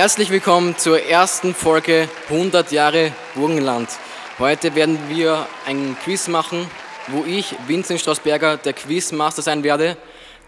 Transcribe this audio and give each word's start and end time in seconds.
Herzlich 0.00 0.30
willkommen 0.30 0.78
zur 0.78 0.98
ersten 0.98 1.52
Folge 1.52 2.08
100 2.30 2.72
Jahre 2.72 3.12
Burgenland. 3.34 3.86
Heute 4.38 4.74
werden 4.74 4.98
wir 5.10 5.46
ein 5.66 5.94
Quiz 6.02 6.26
machen, 6.26 6.66
wo 7.08 7.22
ich, 7.26 7.54
Vincent 7.66 8.00
Strasberger, 8.00 8.56
der 8.56 8.72
Quizmaster 8.72 9.42
sein 9.42 9.62
werde, 9.62 9.98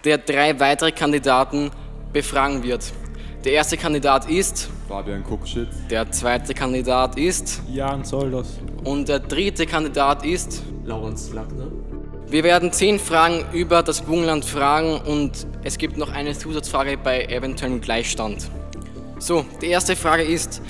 der 0.05 0.17
drei 0.17 0.59
weitere 0.59 0.91
Kandidaten 0.91 1.71
befragen 2.15 2.63
wird. 2.63 2.95
Der 3.45 3.53
erste 3.53 3.77
Kandidat 3.77 4.27
ist 4.27 4.71
Fabian 4.89 5.23
Kuckschitz. 5.23 5.77
Der 5.91 6.11
zweite 6.11 6.55
Kandidat 6.55 7.19
ist 7.19 7.61
Jan 7.71 8.07
Soldos. 8.07 8.59
Und 8.85 9.11
der 9.11 9.19
dritte 9.19 9.67
Kandidat 9.67 10.25
ist 10.25 10.63
Laurens 10.83 11.31
Lackner. 11.31 11.71
Wir 12.27 12.43
werden 12.43 12.73
zehn 12.73 12.99
Fragen 12.99 13.45
über 13.53 13.83
das 13.83 14.01
Burgenland 14.01 14.47
fragen 14.47 14.99
und 15.03 15.47
es 15.63 15.77
gibt 15.77 15.99
noch 15.99 16.11
eine 16.11 16.33
Zusatzfrage 16.33 16.97
bei 16.97 17.27
eventuellem 17.27 17.83
Gleichstand. 17.83 18.49
So, 19.23 19.47
die 19.61 19.69
erste 19.69 19.95
Frage 19.95 20.25
ist, 20.25 20.61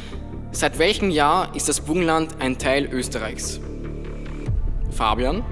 seit 0.51 0.79
welchem 0.79 1.09
Jahr 1.09 1.57
ist 1.57 1.71
das 1.71 1.81
Burgenland 1.81 2.39
ein 2.39 2.59
Teil 2.59 2.85
Österreichs? 2.85 3.59
Fabian? 4.91 5.43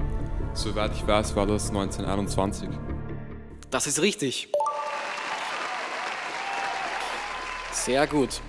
Soweit 0.53 0.91
ich 0.95 1.07
weiß, 1.07 1.35
war 1.35 1.47
das 1.47 1.69
1921. 1.69 2.69
Das 3.71 3.87
ist 3.87 4.03
richtig. 4.03 4.49
Sehr 7.71 8.05
gut. 8.05 8.39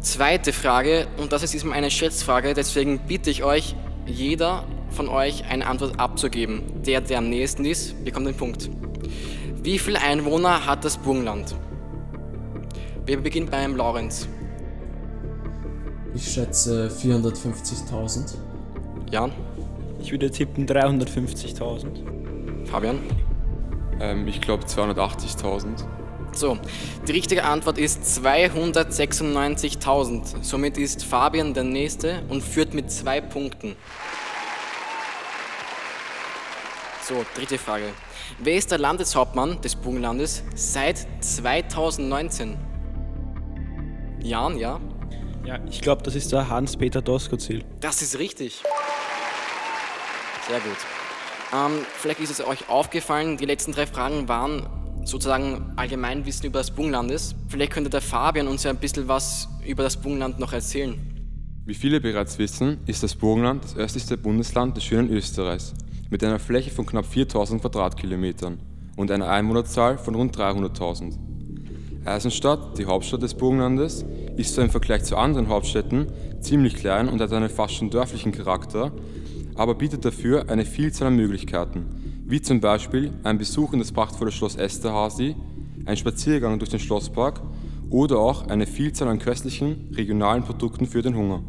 Zweite 0.00 0.52
Frage, 0.52 1.06
und 1.18 1.30
das 1.30 1.44
ist 1.44 1.54
diesmal 1.54 1.78
eine 1.78 1.92
Schätzfrage, 1.92 2.54
deswegen 2.54 2.98
bitte 3.06 3.30
ich 3.30 3.44
euch, 3.44 3.76
jeder 4.06 4.64
von 4.90 5.08
euch 5.08 5.44
eine 5.44 5.68
Antwort 5.68 6.00
abzugeben. 6.00 6.82
Der, 6.82 7.00
der 7.00 7.18
am 7.18 7.30
nächsten 7.30 7.64
ist, 7.64 8.04
bekommt 8.04 8.26
den 8.26 8.36
Punkt. 8.36 8.68
Wie 9.62 9.78
viele 9.78 10.00
Einwohner 10.00 10.66
hat 10.66 10.84
das 10.84 10.98
Burgenland? 10.98 11.54
Wir 13.04 13.20
beginnen 13.20 13.48
beim 13.50 13.74
Laurenz. 13.76 14.28
Ich 16.14 16.34
schätze 16.34 16.88
450.000. 16.88 18.34
Jan? 19.10 19.32
Ich 20.00 20.12
würde 20.12 20.30
tippen 20.30 20.68
350.000. 20.68 22.66
Fabian? 22.66 23.00
Ähm, 24.00 24.28
ich 24.28 24.40
glaube 24.40 24.64
280.000. 24.64 25.84
So, 26.32 26.56
die 27.08 27.12
richtige 27.12 27.42
Antwort 27.44 27.78
ist 27.78 28.04
296.000. 28.04 30.42
Somit 30.42 30.78
ist 30.78 31.04
Fabian 31.04 31.54
der 31.54 31.64
Nächste 31.64 32.22
und 32.28 32.40
führt 32.42 32.72
mit 32.72 32.92
zwei 32.92 33.20
Punkten. 33.20 33.74
So, 37.02 37.26
dritte 37.34 37.58
Frage. 37.58 37.86
Wer 38.38 38.54
ist 38.54 38.70
der 38.70 38.78
Landeshauptmann 38.78 39.60
des 39.60 39.74
Burgenlandes 39.74 40.44
seit 40.54 41.04
2019? 41.20 42.71
Jan, 44.22 44.56
ja? 44.58 44.80
Ja, 45.44 45.58
ich 45.68 45.80
glaube, 45.80 46.02
das 46.02 46.14
ist 46.14 46.30
der 46.32 46.48
Hans-Peter 46.48 47.02
Doskozil. 47.02 47.64
Das 47.80 48.02
ist 48.02 48.18
richtig. 48.18 48.62
Sehr 50.48 50.60
gut. 50.60 50.76
Ähm, 51.52 51.84
vielleicht 51.96 52.20
ist 52.20 52.30
es 52.30 52.46
euch 52.46 52.68
aufgefallen, 52.68 53.36
die 53.36 53.44
letzten 53.44 53.72
drei 53.72 53.86
Fragen 53.86 54.28
waren 54.28 54.66
sozusagen 55.04 55.72
Allgemeinwissen 55.76 56.46
über 56.46 56.60
das 56.60 56.70
Burgenlandes. 56.70 57.34
Vielleicht 57.48 57.72
könnte 57.72 57.90
der 57.90 58.00
Fabian 58.00 58.46
uns 58.46 58.62
ja 58.62 58.70
ein 58.70 58.76
bisschen 58.78 59.08
was 59.08 59.48
über 59.66 59.82
das 59.82 59.96
Burgenland 59.96 60.38
noch 60.38 60.52
erzählen. 60.52 60.94
Wie 61.64 61.74
viele 61.74 62.00
bereits 62.00 62.38
wissen, 62.38 62.78
ist 62.86 63.02
das 63.02 63.14
Burgenland 63.14 63.64
das 63.64 63.76
östlichste 63.76 64.16
Bundesland 64.16 64.76
des 64.76 64.84
schönen 64.84 65.10
Österreichs 65.10 65.74
mit 66.10 66.22
einer 66.22 66.38
Fläche 66.38 66.70
von 66.70 66.86
knapp 66.86 67.06
4000 67.06 67.60
Quadratkilometern 67.62 68.60
und 68.96 69.10
einer 69.10 69.28
Einwohnerzahl 69.28 69.98
von 69.98 70.14
rund 70.14 70.36
300.000. 70.36 71.31
Eisenstadt, 72.04 72.78
die 72.78 72.86
Hauptstadt 72.86 73.22
des 73.22 73.34
Burgenlandes, 73.34 74.04
ist 74.36 74.54
zwar 74.54 74.64
im 74.64 74.70
Vergleich 74.70 75.04
zu 75.04 75.16
anderen 75.16 75.48
Hauptstädten 75.48 76.06
ziemlich 76.40 76.74
klein 76.74 77.08
und 77.08 77.20
hat 77.20 77.32
einen 77.32 77.48
fast 77.48 77.74
schon 77.74 77.90
dörflichen 77.90 78.32
Charakter, 78.32 78.90
aber 79.54 79.76
bietet 79.76 80.04
dafür 80.04 80.48
eine 80.48 80.64
Vielzahl 80.64 81.08
an 81.08 81.16
Möglichkeiten, 81.16 81.86
wie 82.26 82.42
zum 82.42 82.60
Beispiel 82.60 83.12
ein 83.22 83.38
Besuch 83.38 83.72
in 83.72 83.78
das 83.78 83.92
prachtvolle 83.92 84.32
Schloss 84.32 84.56
Esterhazy, 84.56 85.36
ein 85.84 85.96
Spaziergang 85.96 86.58
durch 86.58 86.70
den 86.70 86.80
Schlosspark 86.80 87.40
oder 87.88 88.18
auch 88.18 88.48
eine 88.48 88.66
Vielzahl 88.66 89.08
an 89.08 89.20
köstlichen 89.20 89.90
regionalen 89.94 90.42
Produkten 90.42 90.86
für 90.86 91.02
den 91.02 91.16
Hunger. 91.16 91.42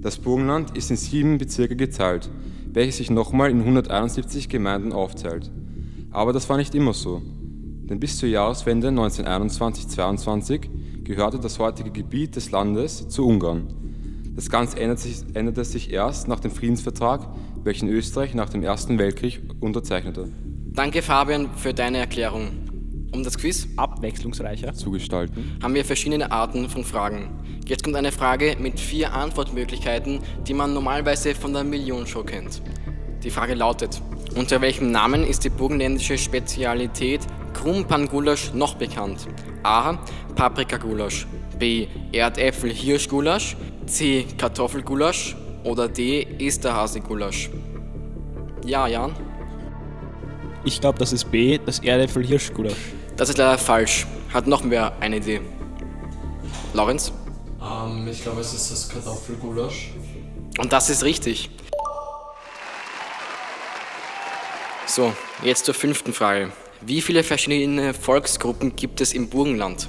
Das 0.00 0.16
Burgenland 0.16 0.74
ist 0.74 0.90
in 0.90 0.96
sieben 0.96 1.36
Bezirke 1.36 1.76
geteilt, 1.76 2.30
welche 2.72 2.92
sich 2.92 3.10
nochmal 3.10 3.50
in 3.50 3.60
171 3.60 4.48
Gemeinden 4.48 4.92
aufteilt. 4.92 5.50
Aber 6.12 6.32
das 6.32 6.48
war 6.48 6.56
nicht 6.56 6.74
immer 6.74 6.94
so, 6.94 7.20
denn 7.90 8.00
bis 8.00 8.16
zur 8.16 8.28
Jahreswende 8.28 8.88
1921-22 8.88 11.02
gehörte 11.02 11.40
das 11.40 11.58
heutige 11.58 11.90
Gebiet 11.90 12.36
des 12.36 12.52
Landes 12.52 13.08
zu 13.08 13.26
Ungarn. 13.26 13.74
Das 14.36 14.48
Ganze 14.48 14.78
änderte 14.78 15.02
sich, 15.02 15.24
änderte 15.34 15.64
sich 15.64 15.92
erst 15.92 16.28
nach 16.28 16.38
dem 16.38 16.52
Friedensvertrag, 16.52 17.28
welchen 17.64 17.88
Österreich 17.88 18.32
nach 18.32 18.48
dem 18.48 18.62
Ersten 18.62 18.98
Weltkrieg 18.98 19.42
unterzeichnete. 19.58 20.30
Danke 20.72 21.02
Fabian 21.02 21.50
für 21.56 21.74
deine 21.74 21.98
Erklärung. 21.98 22.50
Um 23.12 23.24
das 23.24 23.36
Quiz 23.36 23.66
Abwechslungsreicher. 23.76 24.72
Zu 24.72 24.92
gestalten. 24.92 25.58
haben 25.60 25.74
wir 25.74 25.84
verschiedene 25.84 26.30
Arten 26.30 26.68
von 26.68 26.84
Fragen. 26.84 27.28
Jetzt 27.66 27.82
kommt 27.82 27.96
eine 27.96 28.12
Frage 28.12 28.56
mit 28.60 28.78
vier 28.78 29.12
Antwortmöglichkeiten, 29.12 30.20
die 30.46 30.54
man 30.54 30.72
normalerweise 30.72 31.34
von 31.34 31.52
der 31.52 31.64
Millionshow 31.64 32.22
kennt. 32.22 32.62
Die 33.24 33.30
Frage 33.30 33.54
lautet, 33.54 34.00
unter 34.36 34.60
welchem 34.60 34.92
Namen 34.92 35.26
ist 35.26 35.44
die 35.44 35.50
burgenländische 35.50 36.16
Spezialität 36.16 37.20
Krumpangulasch 37.60 38.54
noch 38.54 38.74
bekannt? 38.76 39.26
A. 39.62 39.98
Paprikagulasch, 40.34 41.26
B. 41.58 41.88
Erdäpfel-Hirschgulasch, 42.10 43.54
C. 43.86 44.26
Kartoffelgulasch 44.38 45.36
oder 45.64 45.86
D. 45.86 46.26
Esterhase-Gulasch? 46.38 47.50
Ja, 48.64 48.86
Jan? 48.86 49.14
Ich 50.64 50.80
glaube, 50.80 50.98
das 50.98 51.12
ist 51.12 51.30
B, 51.30 51.58
das 51.58 51.80
Erdäpfel-Hirschgulasch. 51.80 52.94
Das 53.18 53.28
ist 53.28 53.36
leider 53.36 53.58
falsch. 53.58 54.06
Hat 54.32 54.46
noch 54.46 54.62
wer 54.64 54.96
eine 55.00 55.18
Idee? 55.18 55.42
Lorenz? 56.72 57.12
Ähm, 57.62 58.08
ich 58.10 58.22
glaube, 58.22 58.40
es 58.40 58.54
ist 58.54 58.70
das 58.70 58.88
Kartoffelgulasch. 58.88 59.90
Und 60.58 60.72
das 60.72 60.88
ist 60.88 61.04
richtig. 61.04 61.50
So, 64.86 65.12
jetzt 65.42 65.66
zur 65.66 65.74
fünften 65.74 66.14
Frage. 66.14 66.52
Wie 66.82 67.02
viele 67.02 67.22
verschiedene 67.22 67.92
Volksgruppen 67.92 68.74
gibt 68.74 69.02
es 69.02 69.12
im 69.12 69.28
Burgenland? 69.28 69.88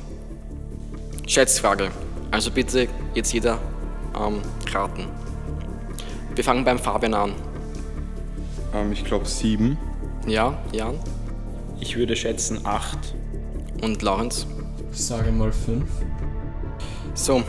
Schätzfrage. 1.25 1.89
Also 2.31 2.51
bitte 2.51 2.89
jetzt 3.13 3.31
jeder 3.31 3.59
ähm, 4.13 4.41
raten. 4.73 5.07
Wir 6.35 6.43
fangen 6.43 6.65
beim 6.65 6.77
Fabian 6.77 7.13
an. 7.13 7.31
Ähm, 8.73 8.91
ich 8.91 9.05
glaube 9.05 9.25
sieben. 9.25 9.77
Ja, 10.27 10.61
Jan 10.73 10.99
Ich 11.79 11.95
würde 11.95 12.13
schätzen 12.15 12.59
8. 12.65 13.15
und 13.81 14.01
Lorenz. 14.01 14.45
Ich 14.91 15.05
sage 15.05 15.31
mal 15.31 15.53
5. 15.53 15.85
So, 17.13 17.41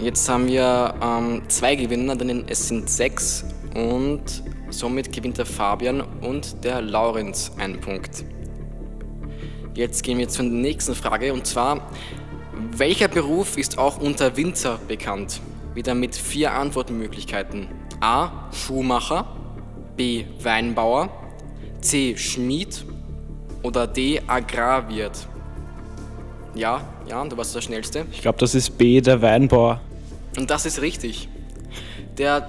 jetzt 0.00 0.28
haben 0.28 0.48
wir 0.48 0.94
ähm, 1.00 1.42
zwei 1.46 1.76
Gewinner, 1.76 2.16
denn 2.16 2.44
es 2.48 2.66
sind 2.66 2.90
sechs 2.90 3.44
und 3.76 4.42
somit 4.70 5.12
gewinnt 5.12 5.38
der 5.38 5.46
Fabian 5.46 6.00
und 6.00 6.64
der 6.64 6.82
Laurenz 6.82 7.52
einen 7.56 7.80
Punkt. 7.80 8.24
Jetzt 9.74 10.04
gehen 10.04 10.18
wir 10.18 10.28
zur 10.28 10.44
nächsten 10.44 10.94
Frage 10.94 11.32
und 11.32 11.46
zwar, 11.48 11.88
welcher 12.76 13.08
Beruf 13.08 13.58
ist 13.58 13.76
auch 13.76 13.98
unter 13.98 14.36
Winzer 14.36 14.78
bekannt? 14.86 15.40
Wieder 15.74 15.96
mit 15.96 16.14
vier 16.14 16.52
Antwortmöglichkeiten. 16.52 17.66
A. 18.00 18.48
Schuhmacher, 18.52 19.26
B. 19.96 20.26
Weinbauer, 20.40 21.08
C. 21.80 22.16
Schmied 22.16 22.84
oder 23.64 23.88
D. 23.88 24.22
Agrarwirt. 24.24 25.26
Ja, 26.54 26.86
Jan, 27.08 27.28
du 27.28 27.36
warst 27.36 27.56
der 27.56 27.60
Schnellste. 27.60 28.06
Ich 28.12 28.22
glaube, 28.22 28.38
das 28.38 28.54
ist 28.54 28.78
B, 28.78 29.00
der 29.00 29.20
Weinbauer. 29.20 29.80
Und 30.36 30.50
das 30.50 30.66
ist 30.66 30.80
richtig. 30.82 31.28
Der 32.16 32.48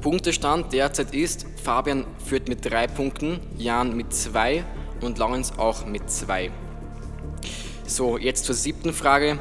Punktestand 0.00 0.72
derzeit 0.72 1.14
ist, 1.14 1.44
Fabian 1.62 2.06
führt 2.24 2.48
mit 2.48 2.64
drei 2.64 2.86
Punkten, 2.86 3.40
Jan 3.58 3.94
mit 3.94 4.14
zwei 4.14 4.64
und 5.02 5.18
Lorenz 5.18 5.52
auch 5.56 5.84
mit 5.86 6.10
zwei. 6.10 6.50
So, 7.86 8.18
jetzt 8.18 8.44
zur 8.44 8.54
siebten 8.54 8.92
Frage. 8.92 9.38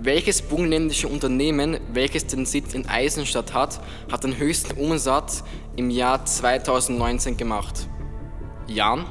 Welches 0.00 0.42
burgenländische 0.42 1.08
Unternehmen, 1.08 1.78
welches 1.92 2.26
den 2.26 2.44
Sitz 2.44 2.74
in 2.74 2.86
Eisenstadt 2.88 3.54
hat, 3.54 3.80
hat 4.10 4.24
den 4.24 4.36
höchsten 4.36 4.78
Umsatz 4.78 5.44
im 5.76 5.88
Jahr 5.90 6.24
2019 6.24 7.36
gemacht? 7.36 7.88
Jan? 8.66 9.06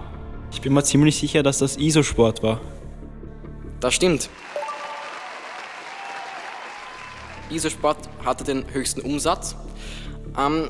Ich 0.52 0.62
bin 0.62 0.74
mir 0.74 0.84
ziemlich 0.84 1.18
sicher, 1.18 1.42
dass 1.42 1.60
das 1.60 1.78
Isosport 1.78 2.44
war. 2.44 2.60
Das 3.80 3.94
stimmt. 3.94 4.30
Isosport 7.50 7.98
hatte 8.24 8.44
den 8.44 8.66
höchsten 8.72 9.02
Umsatz. 9.02 9.56
Ähm, 10.38 10.70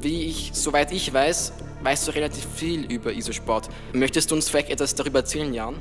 wie 0.00 0.24
ich, 0.24 0.50
soweit 0.54 0.92
ich 0.92 1.12
weiß, 1.12 1.52
weißt 1.82 2.08
du 2.08 2.12
relativ 2.12 2.46
viel 2.54 2.84
über 2.90 3.12
Isosport. 3.12 3.68
Möchtest 3.92 4.30
du 4.30 4.34
uns 4.34 4.48
vielleicht 4.48 4.70
etwas 4.70 4.94
darüber 4.94 5.20
erzählen, 5.20 5.52
Jan? 5.52 5.74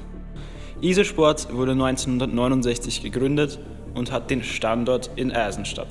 Isosport 0.81 1.53
wurde 1.53 1.71
1969 1.71 3.01
gegründet 3.01 3.59
und 3.95 4.11
hat 4.11 4.29
den 4.29 4.43
Standort 4.43 5.09
in 5.15 5.31
Eisenstadt. 5.31 5.87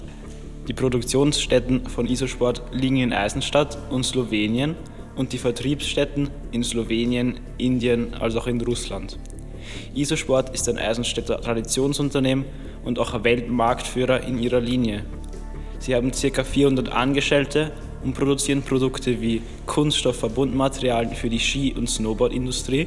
Die 0.69 0.73
Produktionsstätten 0.73 1.87
von 1.87 2.07
Isosport 2.07 2.63
liegen 2.73 2.99
in 2.99 3.13
Eisenstadt 3.13 3.79
und 3.91 4.05
Slowenien 4.05 4.77
und 5.17 5.33
die 5.33 5.39
Vertriebsstätten 5.39 6.31
in 6.53 6.63
Slowenien, 6.63 7.41
Indien 7.59 8.15
als 8.15 8.37
auch 8.37 8.47
in 8.47 8.61
Russland. 8.61 9.19
Isosport 9.95 10.55
ist 10.55 10.69
ein 10.69 10.79
Eisenstädter 10.79 11.41
Traditionsunternehmen 11.41 12.45
und 12.85 12.99
auch 12.99 13.15
ein 13.15 13.25
Weltmarktführer 13.25 14.23
in 14.23 14.39
ihrer 14.39 14.61
Linie. 14.61 15.05
Sie 15.79 15.95
haben 15.95 16.11
ca. 16.11 16.45
400 16.45 16.91
Angestellte 16.91 17.73
und 18.07 18.15
produzieren 18.15 18.63
Produkte 18.63 19.21
wie 19.21 19.43
Kunststoffverbundmaterialien 19.67 21.17
für 21.17 21.29
die 21.29 21.41
Ski- 21.41 21.75
und 21.75 21.91
Snowboardindustrie, 21.91 22.87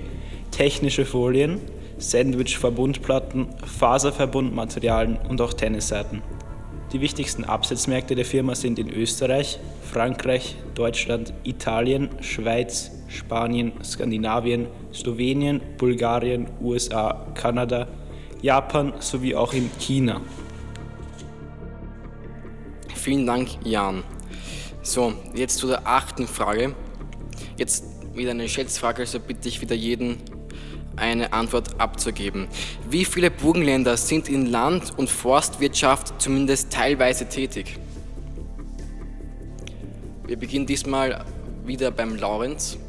technische 0.49 1.05
Folien, 1.05 1.59
Sandwich-Verbundplatten, 1.97 3.49
Faserverbundmaterialien 3.65 5.17
und 5.27 5.41
auch 5.41 5.53
Tennisseiten. 5.53 6.21
Die 6.93 7.01
wichtigsten 7.01 7.43
Absatzmärkte 7.43 8.15
der 8.15 8.23
Firma 8.23 8.55
sind 8.55 8.79
in 8.79 8.89
Österreich, 8.89 9.59
Frankreich, 9.91 10.55
Deutschland, 10.73 11.33
Italien, 11.43 12.09
Schweiz, 12.21 12.91
Spanien, 13.09 13.73
Skandinavien, 13.83 14.67
Slowenien, 14.93 15.59
Bulgarien, 15.77 16.47
USA, 16.61 17.27
Kanada, 17.35 17.89
Japan 18.41 18.93
sowie 18.99 19.35
auch 19.35 19.53
in 19.53 19.69
China. 19.79 20.21
Vielen 22.95 23.25
Dank, 23.25 23.49
Jan. 23.65 24.03
So, 24.89 25.13
jetzt 25.35 25.59
zu 25.59 25.67
der 25.67 25.85
achten 25.85 26.27
Frage. 26.27 26.73
Jetzt 27.57 27.83
wieder 28.15 28.31
eine 28.31 28.49
Schätzfrage, 28.49 29.01
also 29.01 29.19
bitte 29.19 29.47
ich 29.47 29.61
wieder 29.61 29.75
jeden 29.75 30.17
eine 30.95 31.31
Antwort 31.31 31.79
abzugeben. 31.79 32.47
Wie 32.89 33.05
viele 33.05 33.29
Burgenländer 33.29 33.97
sind 33.97 34.27
in 34.27 34.47
Land- 34.47 34.97
und 34.97 35.07
Forstwirtschaft 35.07 36.19
zumindest 36.19 36.73
teilweise 36.73 37.29
tätig? 37.29 37.77
Wir 40.25 40.37
beginnen 40.37 40.65
diesmal 40.65 41.23
wieder 41.67 41.91
beim 41.91 42.15
Laurenz. 42.15 42.79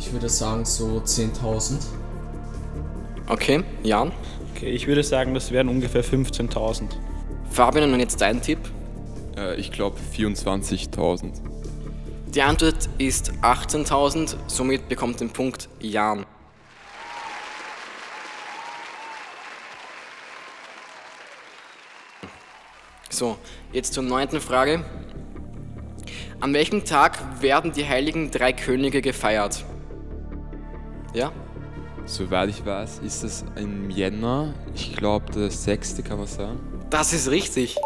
Ich 0.00 0.12
würde 0.12 0.28
sagen 0.28 0.64
so 0.64 1.00
10.000. 1.06 1.76
Okay, 3.28 3.62
Jan. 3.84 4.10
Okay, 4.56 4.70
ich 4.70 4.88
würde 4.88 5.04
sagen, 5.04 5.32
das 5.32 5.52
wären 5.52 5.68
ungefähr 5.68 6.02
15.000. 6.02 6.88
Fabian, 7.52 7.92
und 7.92 8.00
jetzt 8.00 8.20
dein 8.20 8.42
Tipp. 8.42 8.58
Äh, 9.44 9.56
ich 9.56 9.70
glaube 9.70 9.98
24.000. 10.16 11.32
Die 12.26 12.42
Antwort 12.42 12.88
ist 12.98 13.32
18.000, 13.42 14.36
somit 14.48 14.88
bekommt 14.88 15.20
den 15.20 15.30
Punkt 15.30 15.68
Jan. 15.80 16.26
So, 23.08 23.36
jetzt 23.72 23.94
zur 23.94 24.02
neunten 24.02 24.40
Frage. 24.40 24.84
An 26.40 26.52
welchem 26.52 26.84
Tag 26.84 27.40
werden 27.40 27.72
die 27.72 27.86
heiligen 27.86 28.32
drei 28.32 28.52
Könige 28.52 29.00
gefeiert? 29.00 29.64
Ja? 31.14 31.30
Soweit 32.06 32.50
ich 32.50 32.66
weiß, 32.66 32.98
ist 32.98 33.22
es 33.22 33.44
im 33.54 33.88
Jänner. 33.88 34.52
Ich 34.74 34.96
glaube, 34.96 35.32
der 35.32 35.50
6. 35.50 36.02
kann 36.02 36.18
man 36.18 36.26
sagen. 36.26 36.58
Das 36.90 37.12
ist 37.12 37.30
richtig. 37.30 37.76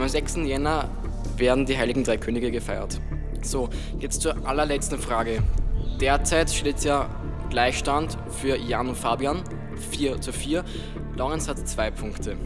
Am 0.00 0.08
6. 0.08 0.36
Jänner 0.46 0.88
werden 1.36 1.66
die 1.66 1.76
Heiligen 1.76 2.04
Drei 2.04 2.16
Könige 2.16 2.50
gefeiert. 2.50 2.98
So, 3.42 3.68
jetzt 3.98 4.22
zur 4.22 4.34
allerletzten 4.46 4.98
Frage. 4.98 5.42
Derzeit 6.00 6.50
steht 6.50 6.78
es 6.78 6.84
ja 6.84 7.06
Gleichstand 7.50 8.16
für 8.30 8.56
Jan 8.56 8.88
und 8.88 8.94
Fabian, 8.96 9.42
4 9.90 10.18
zu 10.22 10.32
4. 10.32 10.64
Lorenz 11.16 11.48
hat 11.48 11.68
zwei 11.68 11.90
Punkte. 11.90 12.36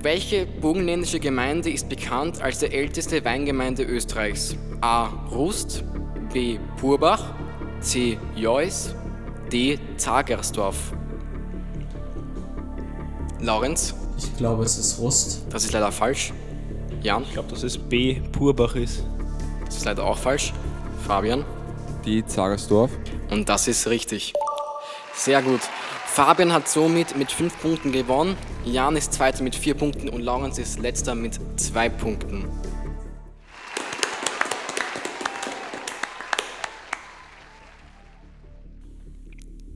Welche 0.00 0.46
burgenländische 0.46 1.20
Gemeinde 1.20 1.68
ist 1.68 1.90
bekannt 1.90 2.40
als 2.40 2.60
die 2.60 2.72
älteste 2.72 3.22
Weingemeinde 3.22 3.82
Österreichs? 3.84 4.56
A. 4.80 5.08
Rust, 5.30 5.84
B. 6.32 6.58
Purbach, 6.80 7.34
C. 7.80 8.16
Jois, 8.34 8.94
D. 9.52 9.78
Zagersdorf. 9.98 10.94
Lorenz, 13.40 13.94
Ich 14.16 14.34
glaube, 14.38 14.64
es 14.64 14.78
ist 14.78 14.98
Rust. 15.00 15.42
das 15.50 15.64
ist 15.64 15.72
leider 15.72 15.92
falsch. 15.92 16.32
Jan, 17.02 17.24
Ich 17.24 17.32
glaube, 17.32 17.48
dass 17.50 17.62
es 17.62 17.76
B. 17.78 18.20
Purbach 18.32 18.74
ist. 18.76 19.04
das 19.64 19.76
ist 19.78 19.84
leider 19.84 20.04
auch 20.04 20.18
falsch. 20.18 20.52
Fabian, 21.06 21.44
Die 22.04 22.24
Zagersdorf. 22.24 22.90
und 23.30 23.48
das 23.48 23.68
ist 23.68 23.88
richtig. 23.88 24.32
Sehr 25.14 25.42
gut. 25.42 25.60
Fabian 26.06 26.52
hat 26.52 26.68
somit 26.68 27.16
mit 27.16 27.32
5 27.32 27.60
Punkten 27.60 27.90
gewonnen, 27.92 28.36
Jan 28.64 28.96
ist 28.96 29.14
Zweiter 29.14 29.42
mit 29.42 29.54
4 29.56 29.74
Punkten 29.74 30.08
und 30.10 30.20
Lorenz 30.20 30.58
ist 30.58 30.78
Letzter 30.78 31.14
mit 31.14 31.40
2 31.56 31.88
Punkten. 31.88 32.44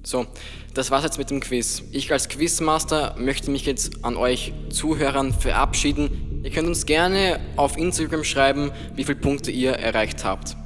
So, 0.02 0.26
das 0.74 0.90
war's 0.90 1.02
jetzt 1.02 1.18
mit 1.18 1.30
dem 1.30 1.40
Quiz. 1.40 1.82
Ich 1.90 2.12
als 2.12 2.28
Quizmaster 2.28 3.16
möchte 3.18 3.50
mich 3.50 3.66
jetzt 3.66 4.04
an 4.04 4.16
euch 4.16 4.52
Zuhörern 4.70 5.32
verabschieden. 5.32 6.25
Ihr 6.46 6.52
könnt 6.52 6.68
uns 6.68 6.86
gerne 6.86 7.40
auf 7.56 7.76
Instagram 7.76 8.22
schreiben, 8.22 8.70
wie 8.94 9.02
viele 9.02 9.18
Punkte 9.18 9.50
ihr 9.50 9.72
erreicht 9.72 10.24
habt. 10.24 10.56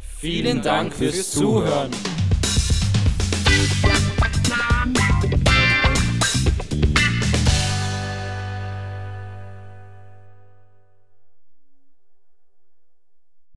Vielen 0.00 0.62
Dank 0.62 0.94
fürs 0.94 1.32
Zuhören. 1.32 1.90